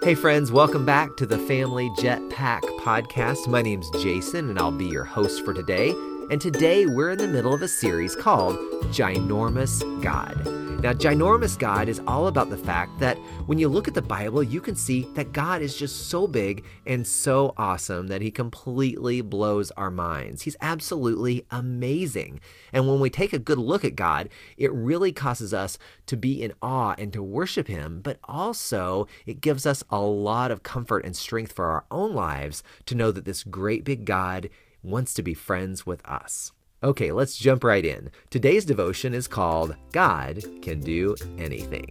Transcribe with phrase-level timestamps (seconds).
[0.00, 3.48] Hey, friends, welcome back to the Family Jetpack podcast.
[3.48, 5.90] My name's Jason, and I'll be your host for today.
[6.30, 8.56] And today we're in the middle of a series called
[8.92, 10.67] Ginormous God.
[10.80, 14.44] Now, Ginormous God is all about the fact that when you look at the Bible,
[14.44, 19.20] you can see that God is just so big and so awesome that he completely
[19.20, 20.42] blows our minds.
[20.42, 22.38] He's absolutely amazing.
[22.72, 26.40] And when we take a good look at God, it really causes us to be
[26.40, 31.04] in awe and to worship him, but also it gives us a lot of comfort
[31.04, 34.48] and strength for our own lives to know that this great big God
[34.84, 36.52] wants to be friends with us.
[36.80, 38.08] Okay, let's jump right in.
[38.30, 41.90] Today's devotion is called God Can Do Anything.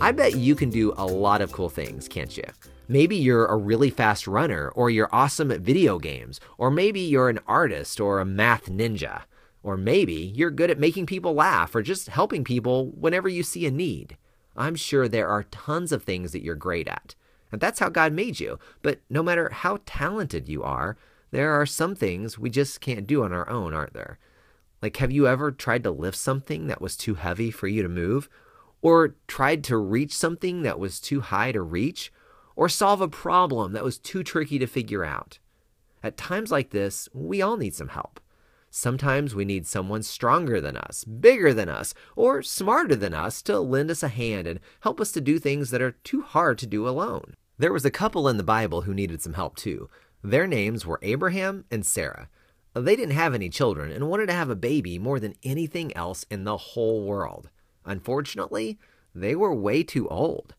[0.00, 2.44] I bet you can do a lot of cool things, can't you?
[2.88, 7.28] Maybe you're a really fast runner, or you're awesome at video games, or maybe you're
[7.28, 9.24] an artist or a math ninja,
[9.62, 13.66] or maybe you're good at making people laugh or just helping people whenever you see
[13.66, 14.16] a need.
[14.56, 17.14] I'm sure there are tons of things that you're great at.
[17.50, 18.58] And that's how God made you.
[18.82, 20.96] But no matter how talented you are,
[21.30, 24.18] there are some things we just can't do on our own, aren't there?
[24.80, 27.88] Like, have you ever tried to lift something that was too heavy for you to
[27.88, 28.28] move?
[28.80, 32.12] Or tried to reach something that was too high to reach?
[32.54, 35.38] Or solve a problem that was too tricky to figure out?
[36.02, 38.20] At times like this, we all need some help.
[38.70, 43.58] Sometimes we need someone stronger than us, bigger than us, or smarter than us to
[43.60, 46.66] lend us a hand and help us to do things that are too hard to
[46.66, 47.34] do alone.
[47.56, 49.88] There was a couple in the Bible who needed some help too.
[50.22, 52.28] Their names were Abraham and Sarah.
[52.74, 56.24] They didn't have any children and wanted to have a baby more than anything else
[56.30, 57.50] in the whole world.
[57.84, 58.78] Unfortunately,
[59.14, 60.54] they were way too old.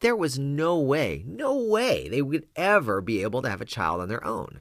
[0.00, 4.00] There was no way, no way they would ever be able to have a child
[4.00, 4.60] on their own.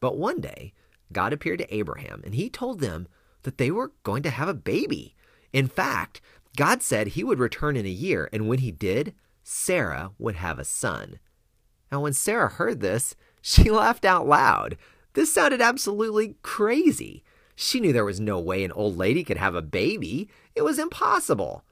[0.00, 0.72] But one day,
[1.12, 3.08] God appeared to Abraham and he told them
[3.42, 5.14] that they were going to have a baby.
[5.52, 6.20] In fact,
[6.56, 10.58] God said he would return in a year, and when he did, Sarah would have
[10.58, 11.18] a son.
[11.90, 14.76] Now, when Sarah heard this, she laughed out loud.
[15.14, 17.22] This sounded absolutely crazy.
[17.54, 20.28] She knew there was no way an old lady could have a baby.
[20.54, 21.64] It was impossible.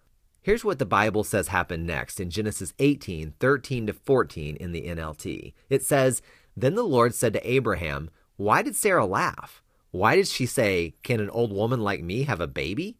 [0.43, 4.83] Here's what the Bible says happened next in Genesis 18 13 to 14 in the
[4.83, 5.53] NLT.
[5.69, 6.23] It says,
[6.57, 9.63] Then the Lord said to Abraham, why did Sarah laugh?
[9.91, 12.97] Why did she say, Can an old woman like me have a baby?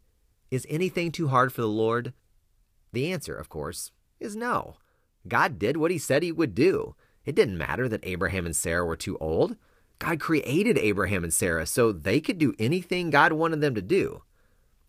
[0.51, 2.13] Is anything too hard for the Lord?
[2.93, 4.75] The answer, of course, is no.
[5.27, 6.95] God did what he said he would do.
[7.25, 9.57] It didn't matter that Abraham and Sarah were too old.
[9.99, 14.23] God created Abraham and Sarah so they could do anything God wanted them to do.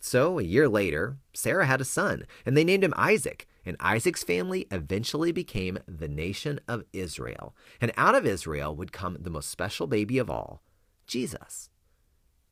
[0.03, 3.47] So, a year later, Sarah had a son, and they named him Isaac.
[3.63, 7.55] And Isaac's family eventually became the nation of Israel.
[7.79, 10.63] And out of Israel would come the most special baby of all,
[11.05, 11.69] Jesus.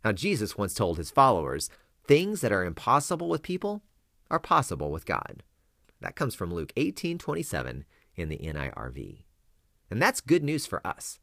[0.05, 1.71] Now, Jesus once told his followers,
[2.05, 3.81] things that are impossible with people
[4.29, 5.41] are possible with God.
[6.01, 7.83] That comes from Luke 18 27
[8.15, 9.23] in the NIRV.
[9.89, 11.19] And that's good news for us.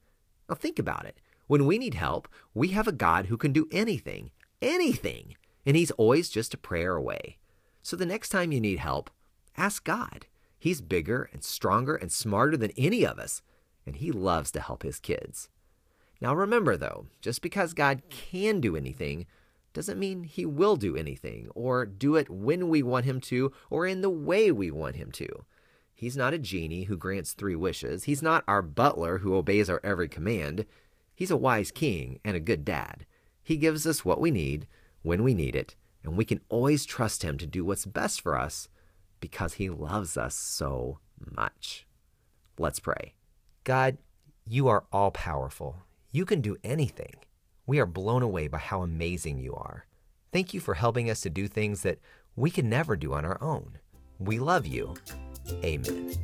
[0.48, 1.20] Now, think about it.
[1.46, 5.90] When we need help, we have a God who can do anything, anything, and He's
[5.92, 7.36] always just a prayer away.
[7.82, 9.10] So the next time you need help,
[9.56, 10.26] Ask God.
[10.58, 13.42] He's bigger and stronger and smarter than any of us,
[13.86, 15.48] and He loves to help His kids.
[16.20, 19.26] Now remember, though, just because God can do anything
[19.72, 23.86] doesn't mean He will do anything, or do it when we want Him to, or
[23.86, 25.44] in the way we want Him to.
[25.94, 28.04] He's not a genie who grants three wishes.
[28.04, 30.66] He's not our butler who obeys our every command.
[31.14, 33.06] He's a wise king and a good dad.
[33.42, 34.66] He gives us what we need
[35.06, 38.36] when we need it, and we can always trust Him to do what's best for
[38.36, 38.66] us
[39.20, 40.98] because He loves us so
[41.36, 41.86] much.
[42.58, 43.14] Let's pray.
[43.62, 43.98] God,
[44.44, 45.76] you are all powerful.
[46.10, 47.14] You can do anything.
[47.68, 49.86] We are blown away by how amazing you are.
[50.32, 52.00] Thank you for helping us to do things that
[52.34, 53.78] we can never do on our own.
[54.18, 54.94] We love you.
[55.62, 56.14] Amen.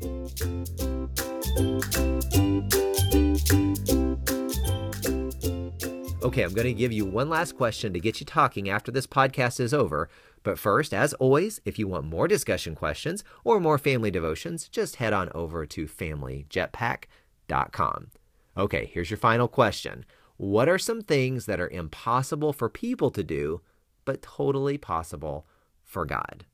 [6.22, 9.08] Okay, I'm going to give you one last question to get you talking after this
[9.08, 10.08] podcast is over.
[10.44, 14.94] But first, as always, if you want more discussion questions or more family devotions, just
[14.96, 18.10] head on over to familyjetpack.com.
[18.56, 20.04] Okay, here's your final question
[20.36, 23.60] What are some things that are impossible for people to do,
[24.04, 25.44] but totally possible
[25.82, 26.46] for God?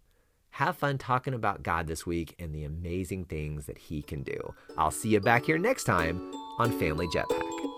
[0.53, 4.55] Have fun talking about God this week and the amazing things that He can do.
[4.79, 7.78] I'll see you back here next time on Family Jetpack.